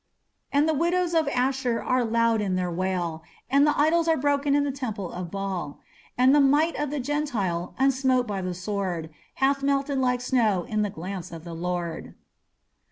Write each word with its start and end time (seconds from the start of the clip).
And 0.51 0.67
the 0.67 0.73
widows 0.73 1.13
of 1.13 1.27
Asshur 1.27 1.79
are 1.79 2.03
loud 2.03 2.41
in 2.41 2.55
their 2.55 2.71
wail, 2.71 3.21
And 3.51 3.67
the 3.67 3.79
idols 3.79 4.07
are 4.07 4.17
broke 4.17 4.47
in 4.47 4.63
the 4.63 4.71
temple 4.71 5.11
of 5.11 5.29
Baal; 5.29 5.79
And 6.17 6.33
the 6.33 6.39
might 6.41 6.75
of 6.75 6.89
the 6.89 6.99
Gentile, 6.99 7.75
unsmote 7.79 8.25
by 8.25 8.41
the 8.41 8.55
sword, 8.55 9.11
Hath 9.35 9.61
melted 9.61 9.99
like 9.99 10.21
snow 10.21 10.63
in 10.63 10.81
the 10.81 10.89
glance 10.89 11.31
of 11.31 11.43
the 11.43 11.53
Lord. 11.53 12.15